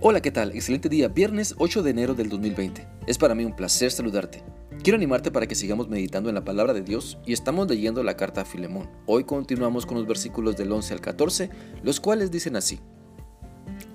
[0.00, 0.52] Hola, ¿qué tal?
[0.52, 2.86] Excelente día, viernes 8 de enero del 2020.
[3.08, 4.44] Es para mí un placer saludarte.
[4.84, 8.16] Quiero animarte para que sigamos meditando en la palabra de Dios y estamos leyendo la
[8.16, 8.88] carta a Filemón.
[9.06, 11.50] Hoy continuamos con los versículos del 11 al 14,
[11.82, 12.78] los cuales dicen así.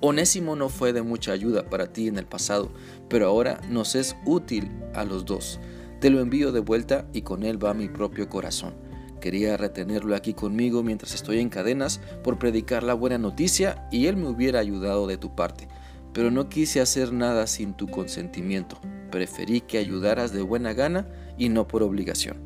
[0.02, 2.70] Onésimo no fue de mucha ayuda para ti en el pasado,
[3.08, 5.58] pero ahora nos es útil a los dos.
[6.02, 8.74] Te lo envío de vuelta y con él va mi propio corazón.
[9.22, 14.18] Quería retenerlo aquí conmigo mientras estoy en cadenas por predicar la buena noticia y él
[14.18, 15.66] me hubiera ayudado de tu parte
[16.14, 18.80] pero no quise hacer nada sin tu consentimiento.
[19.10, 21.06] Preferí que ayudaras de buena gana
[21.36, 22.38] y no por obligación.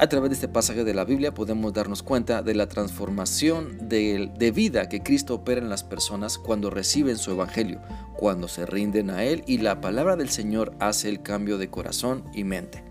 [0.00, 4.30] A través de este pasaje de la Biblia podemos darnos cuenta de la transformación de,
[4.38, 7.80] de, vida que Cristo opera en las personas cuando reciben su Evangelio,
[8.16, 12.22] cuando se rinden a Él y la palabra del Señor hace el cambio de corazón
[12.32, 12.84] y mente.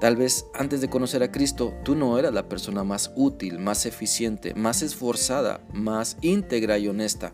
[0.00, 3.86] Tal vez antes de conocer a Cristo tú no eras la persona más útil, más
[3.86, 7.32] eficiente, más esforzada, más íntegra y honesta.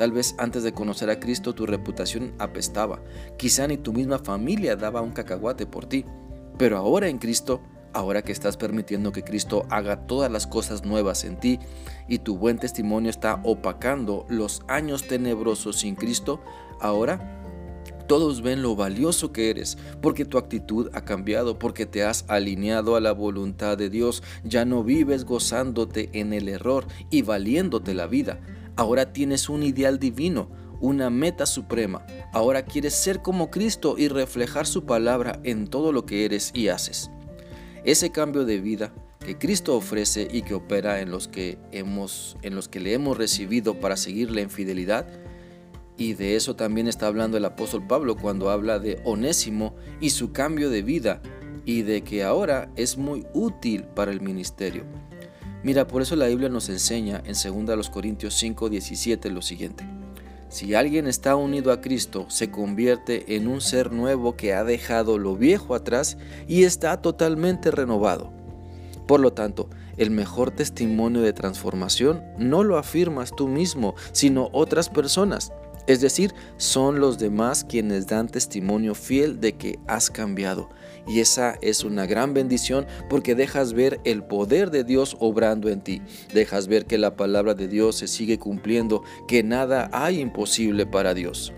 [0.00, 3.02] Tal vez antes de conocer a Cristo tu reputación apestaba,
[3.36, 6.06] quizá ni tu misma familia daba un cacahuate por ti,
[6.56, 7.60] pero ahora en Cristo,
[7.92, 11.58] ahora que estás permitiendo que Cristo haga todas las cosas nuevas en ti
[12.08, 16.40] y tu buen testimonio está opacando los años tenebrosos sin Cristo,
[16.80, 17.42] ahora
[18.06, 22.96] todos ven lo valioso que eres, porque tu actitud ha cambiado, porque te has alineado
[22.96, 28.06] a la voluntad de Dios, ya no vives gozándote en el error y valiéndote la
[28.06, 28.40] vida.
[28.80, 30.48] Ahora tienes un ideal divino,
[30.80, 32.06] una meta suprema.
[32.32, 36.68] Ahora quieres ser como Cristo y reflejar su palabra en todo lo que eres y
[36.68, 37.10] haces.
[37.84, 42.54] Ese cambio de vida que Cristo ofrece y que opera en los que hemos en
[42.54, 45.06] los que le hemos recibido para seguirle en fidelidad
[45.98, 50.32] y de eso también está hablando el apóstol Pablo cuando habla de Onésimo y su
[50.32, 51.20] cambio de vida
[51.66, 54.86] y de que ahora es muy útil para el ministerio.
[55.62, 57.34] Mira, por eso la Biblia nos enseña en
[57.66, 59.84] 2 Corintios 5, 17 lo siguiente.
[60.48, 65.18] Si alguien está unido a Cristo, se convierte en un ser nuevo que ha dejado
[65.18, 66.16] lo viejo atrás
[66.48, 68.32] y está totalmente renovado.
[69.06, 74.88] Por lo tanto, el mejor testimonio de transformación no lo afirmas tú mismo, sino otras
[74.88, 75.52] personas.
[75.86, 80.68] Es decir, son los demás quienes dan testimonio fiel de que has cambiado.
[81.06, 85.80] Y esa es una gran bendición porque dejas ver el poder de Dios obrando en
[85.80, 86.02] ti.
[86.32, 91.14] Dejas ver que la palabra de Dios se sigue cumpliendo, que nada hay imposible para
[91.14, 91.52] Dios.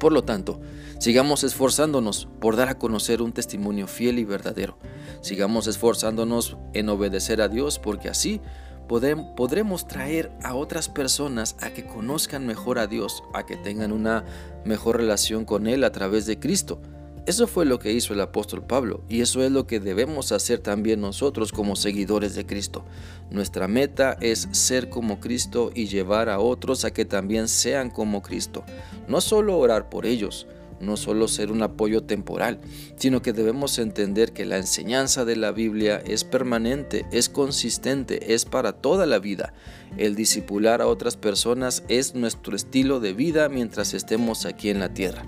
[0.00, 0.60] Por lo tanto,
[0.98, 4.78] sigamos esforzándonos por dar a conocer un testimonio fiel y verdadero.
[5.20, 8.40] Sigamos esforzándonos en obedecer a Dios porque así
[8.88, 14.24] podremos traer a otras personas a que conozcan mejor a Dios, a que tengan una
[14.64, 16.80] mejor relación con Él a través de Cristo.
[17.26, 20.60] Eso fue lo que hizo el apóstol Pablo y eso es lo que debemos hacer
[20.60, 22.84] también nosotros como seguidores de Cristo.
[23.32, 28.22] Nuestra meta es ser como Cristo y llevar a otros a que también sean como
[28.22, 28.62] Cristo.
[29.08, 30.46] No solo orar por ellos,
[30.80, 32.60] no solo ser un apoyo temporal,
[32.96, 38.44] sino que debemos entender que la enseñanza de la Biblia es permanente, es consistente, es
[38.44, 39.52] para toda la vida.
[39.96, 44.92] El discipular a otras personas es nuestro estilo de vida mientras estemos aquí en la
[44.92, 45.24] tierra.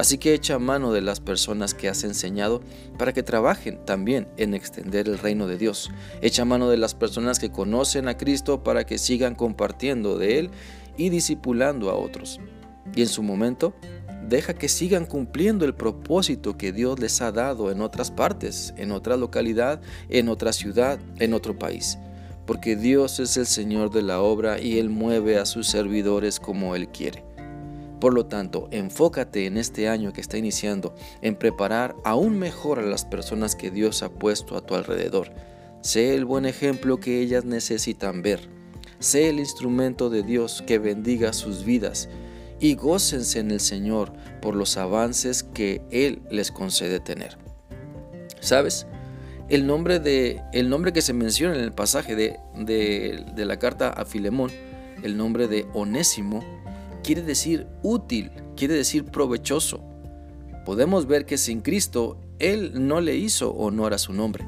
[0.00, 2.62] Así que echa mano de las personas que has enseñado
[2.96, 5.90] para que trabajen también en extender el reino de Dios.
[6.22, 10.50] Echa mano de las personas que conocen a Cristo para que sigan compartiendo de Él
[10.96, 12.40] y discipulando a otros.
[12.94, 13.74] Y en su momento,
[14.30, 18.92] deja que sigan cumpliendo el propósito que Dios les ha dado en otras partes, en
[18.92, 21.98] otra localidad, en otra ciudad, en otro país.
[22.46, 26.76] Porque Dios es el Señor de la obra y Él mueve a sus servidores como
[26.76, 27.24] Él quiere.
[28.00, 32.82] Por lo tanto, enfócate en este año que está iniciando en preparar aún mejor a
[32.82, 35.32] las personas que Dios ha puesto a tu alrededor.
[35.82, 38.48] Sé el buen ejemplo que ellas necesitan ver.
[39.00, 42.08] Sé el instrumento de Dios que bendiga sus vidas
[42.60, 47.38] y gócense en el Señor por los avances que Él les concede tener.
[48.40, 48.86] ¿Sabes?
[49.48, 53.88] El nombre, de, el nombre que se menciona en el pasaje de, de la carta
[53.88, 54.52] a Filemón,
[55.02, 56.44] el nombre de Onésimo,
[57.02, 59.82] quiere decir útil, quiere decir provechoso.
[60.64, 64.46] Podemos ver que sin Cristo Él no le hizo honor a su nombre,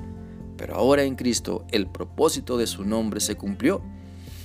[0.57, 3.83] pero ahora en Cristo el propósito de su nombre se cumplió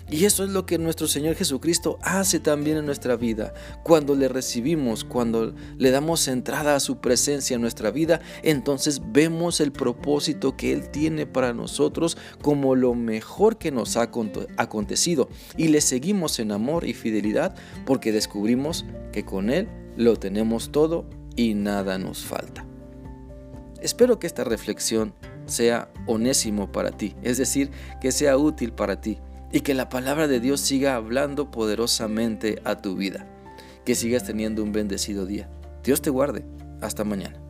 [0.10, 3.54] y eso es lo que nuestro Señor Jesucristo hace también en nuestra vida.
[3.84, 9.60] Cuando le recibimos, cuando le damos entrada a su presencia en nuestra vida, entonces vemos
[9.60, 14.10] el propósito que Él tiene para nosotros como lo mejor que nos ha
[14.58, 15.28] acontecido.
[15.58, 17.56] Y le seguimos en amor y fidelidad
[17.86, 19.68] porque descubrimos que con Él
[19.98, 21.06] lo tenemos todo
[21.36, 22.66] y nada nos falta.
[23.82, 25.14] Espero que esta reflexión
[25.48, 27.72] sea onésimo para ti, es decir,
[28.02, 29.20] que sea útil para ti
[29.52, 33.28] y que la palabra de Dios siga hablando poderosamente a tu vida.
[33.86, 35.50] Que sigas teniendo un bendecido día.
[35.84, 36.46] Dios te guarde.
[36.82, 37.47] Hasta mañana.